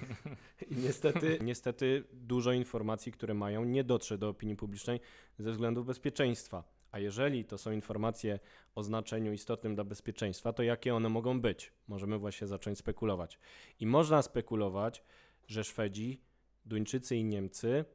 I, 0.72 0.76
niestety, 0.76 1.40
niestety 1.42 2.04
dużo 2.14 2.52
informacji, 2.52 3.12
które 3.12 3.34
mają, 3.34 3.64
nie 3.64 3.84
dotrze 3.84 4.18
do 4.18 4.30
opinii 4.30 4.56
publicznej 4.56 5.00
ze 5.40 5.52
względów 5.52 5.86
bezpieczeństwa. 5.86 6.64
A 6.92 7.00
jeżeli 7.00 7.46
to 7.46 7.58
są 7.58 7.72
informacje 7.72 8.40
o 8.76 8.84
znaczeniu 8.84 9.34
istotnym 9.34 9.76
dla 9.76 9.84
bezpieczeństwa, 9.84 10.54
to 10.54 10.64
jakie 10.64 10.96
one 10.96 11.10
mogą 11.10 11.42
być? 11.42 11.72
Możemy 11.88 12.18
właśnie 12.18 12.48
zacząć 12.48 12.78
spekulować. 12.78 13.40
I 13.80 13.86
można 13.86 14.22
spekulować, 14.22 15.04
że 15.48 15.64
Szwedzi 15.64 16.22
Duńczycy 16.66 17.16
i 17.16 17.24
Niemcy 17.24 17.86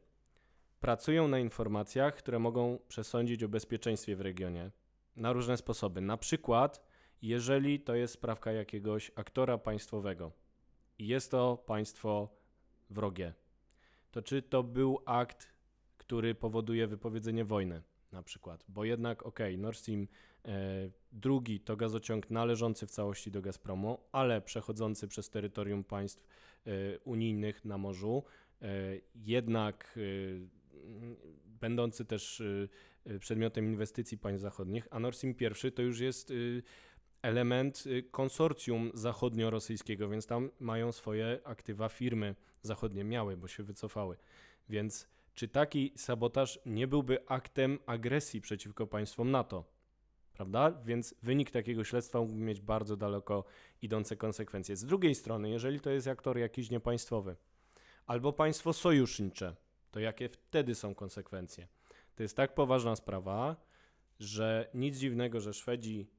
pracują 0.81 1.29
na 1.29 1.39
informacjach, 1.39 2.15
które 2.15 2.39
mogą 2.39 2.79
przesądzić 2.89 3.43
o 3.43 3.49
bezpieczeństwie 3.49 4.17
w 4.17 4.21
regionie 4.21 4.71
na 5.17 5.33
różne 5.33 5.57
sposoby. 5.57 6.01
Na 6.01 6.17
przykład, 6.17 6.83
jeżeli 7.23 7.81
to 7.81 7.95
jest 7.95 8.15
sprawka 8.15 8.53
jakiegoś 8.53 9.13
aktora 9.15 9.59
państwowego 9.59 10.33
i 10.99 11.07
jest 11.07 11.31
to 11.31 11.57
państwo 11.67 12.29
wrogie, 12.91 13.35
to 14.11 14.23
czy 14.23 14.43
to 14.43 14.63
był 14.63 14.99
akt, 15.07 15.49
który 15.97 16.35
powoduje 16.35 16.87
wypowiedzenie 16.87 17.45
wojny? 17.45 17.83
Na 18.13 18.23
przykład, 18.23 18.65
bo 18.69 18.85
jednak, 18.85 19.27
ok, 19.27 19.39
Nord 19.59 19.79
Stream 19.79 20.07
e, 20.45 20.49
drugi 21.13 21.61
to 21.61 21.77
gazociąg 21.77 22.31
należący 22.31 22.87
w 22.87 22.91
całości 22.91 23.31
do 23.31 23.43
Gazpromu, 23.43 24.01
ale 24.13 24.41
przechodzący 24.41 25.09
przez 25.09 25.31
terytorium 25.31 25.85
państw 25.85 26.27
e, 26.67 26.99
unijnych 26.99 27.65
na 27.65 27.79
morzu, 27.79 28.25
jednak 29.15 29.99
e, 29.99 30.01
będący 31.61 32.05
też 32.05 32.43
e, 33.07 33.19
przedmiotem 33.19 33.67
inwestycji 33.67 34.19
państw 34.19 34.43
zachodnich, 34.43 34.89
a 34.91 35.01
Nord 35.01 35.17
Stream 35.17 35.35
I 35.65 35.73
to 35.73 35.83
już 35.83 36.01
jest 36.01 36.33
element 37.23 37.85
konsorcjum 38.11 38.91
zachodnio-rosyjskiego, 38.95 40.09
więc 40.09 40.27
tam 40.27 40.51
mają 40.61 40.93
swoje 40.93 41.41
aktywa 41.45 41.89
firmy 41.89 42.35
zachodnie, 42.63 43.05
miały, 43.05 43.37
bo 43.37 43.49
się 43.49 43.63
wycofały. 43.63 44.17
Więc 44.69 45.09
czy 45.35 45.49
taki 45.49 45.93
sabotaż 45.97 46.59
nie 46.67 46.87
byłby 46.87 47.29
aktem 47.29 47.79
agresji 47.87 48.41
przeciwko 48.41 48.87
państwom 48.87 49.31
NATO? 49.31 49.65
Prawda? 50.33 50.71
Więc 50.85 51.15
wynik 51.23 51.51
takiego 51.51 51.85
śledztwa 51.85 52.19
mógłby 52.21 52.41
mieć 52.41 52.61
bardzo 52.61 52.97
daleko 52.97 53.45
idące 53.83 54.17
konsekwencje. 54.17 54.77
Z 54.77 54.85
drugiej 54.85 55.15
strony, 55.15 55.51
jeżeli 55.51 55.81
to 55.81 55.91
jest 55.91 56.09
aktor 56.09 56.39
jakiś 56.39 56.71
niepaństwowy, 56.71 57.37
albo 58.07 58.33
państwo 58.33 58.73
sojusznicze, 58.73 59.57
to 59.91 60.01
jakie 60.01 60.29
wtedy 60.29 60.75
są 60.75 60.95
konsekwencje? 60.95 61.69
To 62.15 62.23
jest 62.23 62.37
tak 62.37 62.55
poważna 62.55 62.97
sprawa, 62.97 63.57
że 64.21 64.71
nic 64.75 64.97
dziwnego, 64.97 65.41
że 65.41 65.55
Szwedzi 65.55 66.11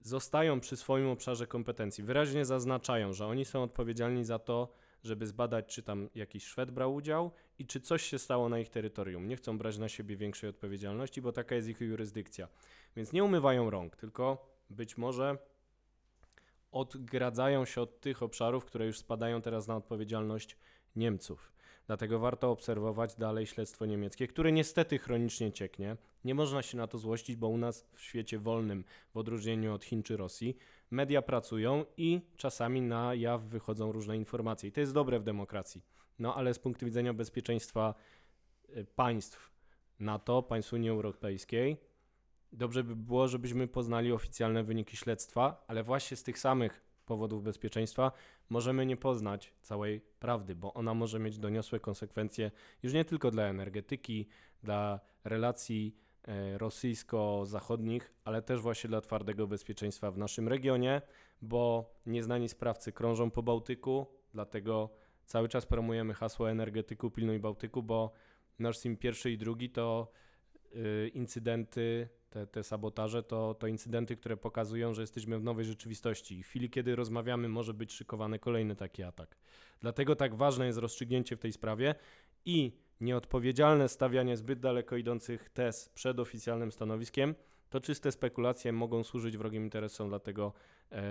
zostają 0.00 0.60
przy 0.60 0.76
swoim 0.76 1.08
obszarze 1.08 1.46
kompetencji. 1.46 2.04
Wyraźnie 2.04 2.44
zaznaczają, 2.44 3.12
że 3.12 3.26
oni 3.26 3.44
są 3.44 3.62
odpowiedzialni 3.62 4.24
za 4.24 4.38
to, 4.38 4.72
żeby 5.02 5.26
zbadać, 5.26 5.66
czy 5.66 5.82
tam 5.82 6.08
jakiś 6.14 6.44
Szwed 6.44 6.70
brał 6.70 6.94
udział 6.94 7.30
i 7.58 7.66
czy 7.66 7.80
coś 7.80 8.02
się 8.02 8.18
stało 8.18 8.48
na 8.48 8.58
ich 8.58 8.68
terytorium. 8.68 9.28
Nie 9.28 9.36
chcą 9.36 9.58
brać 9.58 9.78
na 9.78 9.88
siebie 9.88 10.16
większej 10.16 10.50
odpowiedzialności, 10.50 11.22
bo 11.22 11.32
taka 11.32 11.54
jest 11.54 11.68
ich 11.68 11.80
jurysdykcja. 11.80 12.48
Więc 12.96 13.12
nie 13.12 13.24
umywają 13.24 13.70
rąk, 13.70 13.96
tylko 13.96 14.56
być 14.70 14.96
może 14.96 15.38
odgradzają 16.72 17.64
się 17.64 17.80
od 17.80 18.00
tych 18.00 18.22
obszarów, 18.22 18.64
które 18.64 18.86
już 18.86 18.98
spadają 18.98 19.42
teraz 19.42 19.66
na 19.66 19.76
odpowiedzialność 19.76 20.56
Niemców. 20.96 21.52
Dlatego 21.86 22.18
warto 22.18 22.50
obserwować 22.50 23.14
dalej 23.14 23.46
śledztwo 23.46 23.86
niemieckie, 23.86 24.26
które 24.26 24.52
niestety 24.52 24.98
chronicznie 24.98 25.52
cieknie. 25.52 25.96
Nie 26.24 26.34
można 26.34 26.62
się 26.62 26.76
na 26.76 26.86
to 26.86 26.98
złościć, 26.98 27.36
bo 27.36 27.48
u 27.48 27.58
nas 27.58 27.86
w 27.92 28.00
świecie 28.00 28.38
wolnym, 28.38 28.84
w 29.14 29.16
odróżnieniu 29.16 29.74
od 29.74 29.84
Chin 29.84 30.02
czy 30.02 30.16
Rosji, 30.16 30.56
media 30.90 31.22
pracują 31.22 31.84
i 31.96 32.20
czasami 32.36 32.82
na 32.82 33.14
jaw 33.14 33.42
wychodzą 33.44 33.92
różne 33.92 34.16
informacje. 34.16 34.68
I 34.68 34.72
to 34.72 34.80
jest 34.80 34.94
dobre 34.94 35.20
w 35.20 35.22
demokracji. 35.22 35.82
No 36.18 36.34
ale 36.34 36.54
z 36.54 36.58
punktu 36.58 36.86
widzenia 36.86 37.14
bezpieczeństwa 37.14 37.94
y, 38.76 38.84
państw 38.84 39.50
NATO, 40.00 40.42
państw 40.42 40.72
Unii 40.72 40.90
Europejskiej, 40.90 41.76
dobrze 42.52 42.84
by 42.84 42.96
było, 42.96 43.28
żebyśmy 43.28 43.68
poznali 43.68 44.12
oficjalne 44.12 44.62
wyniki 44.62 44.96
śledztwa, 44.96 45.64
ale 45.68 45.82
właśnie 45.82 46.16
z 46.16 46.22
tych 46.22 46.38
samych 46.38 46.91
powodów 47.06 47.42
bezpieczeństwa, 47.42 48.12
możemy 48.48 48.86
nie 48.86 48.96
poznać 48.96 49.52
całej 49.60 50.00
prawdy, 50.00 50.54
bo 50.54 50.74
ona 50.74 50.94
może 50.94 51.18
mieć 51.18 51.38
doniosłe 51.38 51.80
konsekwencje 51.80 52.50
już 52.82 52.92
nie 52.92 53.04
tylko 53.04 53.30
dla 53.30 53.42
energetyki, 53.42 54.28
dla 54.62 55.00
relacji 55.24 55.96
e, 56.24 56.58
rosyjsko-zachodnich, 56.58 58.14
ale 58.24 58.42
też 58.42 58.60
właśnie 58.60 58.88
dla 58.88 59.00
twardego 59.00 59.46
bezpieczeństwa 59.46 60.10
w 60.10 60.18
naszym 60.18 60.48
regionie, 60.48 61.02
bo 61.42 61.94
nieznani 62.06 62.48
sprawcy 62.48 62.92
krążą 62.92 63.30
po 63.30 63.42
Bałtyku, 63.42 64.06
dlatego 64.34 64.90
cały 65.26 65.48
czas 65.48 65.66
promujemy 65.66 66.14
hasło 66.14 66.50
energetyku 66.50 67.10
pilnuj 67.10 67.38
Bałtyku, 67.38 67.82
bo 67.82 68.12
Nord 68.58 68.76
Stream 68.76 68.96
pierwszy 68.96 69.30
i 69.30 69.38
drugi 69.38 69.70
to 69.70 70.12
y, 70.74 71.10
incydenty 71.14 72.08
te, 72.32 72.46
te 72.46 72.62
sabotaże, 72.62 73.22
to, 73.22 73.54
to 73.54 73.66
incydenty, 73.66 74.16
które 74.16 74.36
pokazują, 74.36 74.94
że 74.94 75.00
jesteśmy 75.02 75.38
w 75.38 75.44
nowej 75.44 75.64
rzeczywistości. 75.64 76.38
I 76.38 76.42
w 76.42 76.46
chwili, 76.46 76.70
kiedy 76.70 76.96
rozmawiamy, 76.96 77.48
może 77.48 77.74
być 77.74 77.92
szykowany 77.92 78.38
kolejny 78.38 78.76
taki 78.76 79.02
atak. 79.02 79.36
Dlatego 79.80 80.16
tak 80.16 80.34
ważne 80.34 80.66
jest 80.66 80.78
rozstrzygnięcie 80.78 81.36
w 81.36 81.40
tej 81.40 81.52
sprawie 81.52 81.94
i 82.44 82.72
nieodpowiedzialne 83.00 83.88
stawianie 83.88 84.36
zbyt 84.36 84.60
daleko 84.60 84.96
idących 84.96 85.50
tez 85.50 85.88
przed 85.88 86.20
oficjalnym 86.20 86.72
stanowiskiem, 86.72 87.34
to 87.70 87.80
czyste 87.80 88.12
spekulacje 88.12 88.72
mogą 88.72 89.04
służyć 89.04 89.36
wrogim 89.36 89.64
interesom, 89.64 90.08
dlatego 90.08 90.52
e, 90.92 91.02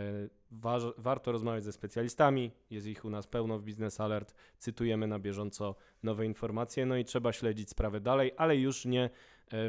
wa 0.51 0.77
warto 0.97 1.31
rozmawiać 1.31 1.63
ze 1.63 1.71
specjalistami, 1.71 2.51
jest 2.69 2.87
ich 2.87 3.05
u 3.05 3.09
nas 3.09 3.27
pełno 3.27 3.59
w 3.59 3.63
Business 3.63 3.99
Alert, 3.99 4.33
cytujemy 4.57 5.07
na 5.07 5.19
bieżąco 5.19 5.75
nowe 6.03 6.25
informacje, 6.25 6.85
no 6.85 6.97
i 6.97 7.05
trzeba 7.05 7.33
śledzić 7.33 7.69
sprawę 7.69 7.99
dalej, 7.99 8.31
ale 8.37 8.57
już 8.57 8.85
nie 8.85 9.09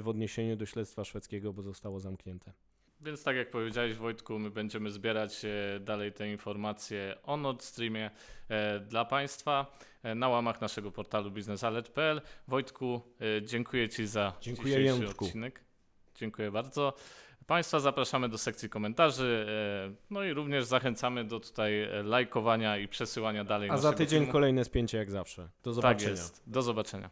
w 0.00 0.08
odniesieniu 0.08 0.56
do 0.56 0.66
śledztwa 0.66 1.04
szwedzkiego, 1.04 1.52
bo 1.52 1.62
zostało 1.62 2.00
zamknięte. 2.00 2.52
Więc 3.00 3.22
tak 3.22 3.36
jak 3.36 3.50
powiedziałeś 3.50 3.94
Wojtku, 3.94 4.38
my 4.38 4.50
będziemy 4.50 4.90
zbierać 4.90 5.44
e, 5.44 5.80
dalej 5.80 6.12
te 6.12 6.28
informacje 6.30 7.16
o 7.22 7.36
Nord 7.36 7.62
Streamie 7.62 8.10
e, 8.48 8.80
dla 8.80 9.04
Państwa 9.04 9.78
e, 10.02 10.14
na 10.14 10.28
łamach 10.28 10.60
naszego 10.60 10.92
portalu 10.92 11.30
biznesalert.pl. 11.30 12.20
Wojtku, 12.48 13.02
dziękuję 13.42 13.88
Ci 13.88 14.06
za 14.06 14.32
dziękuję 14.40 14.68
dzisiejszy 14.68 15.00
Jędrku. 15.00 15.24
odcinek. 15.24 15.60
Dziękuję 16.14 16.50
bardzo. 16.50 16.94
Państwa 17.46 17.80
zapraszamy 17.80 18.28
do 18.28 18.38
sekcji 18.38 18.68
komentarzy, 18.68 19.46
no 20.10 20.24
i 20.24 20.32
również 20.32 20.64
zachęcamy 20.64 21.24
do 21.24 21.40
tutaj 21.40 21.72
lajkowania 22.04 22.78
i 22.78 22.88
przesyłania 22.88 23.44
dalej 23.44 23.70
A 23.70 23.76
za 23.76 23.92
tydzień 23.92 24.20
filmu. 24.20 24.32
kolejne 24.32 24.64
spięcie 24.64 24.98
jak 24.98 25.10
zawsze. 25.10 25.48
Do 25.62 25.72
zobaczenia. 25.72 26.00
Tak 26.00 26.10
jest. 26.10 26.42
Do 26.46 26.62
zobaczenia. 26.62 27.10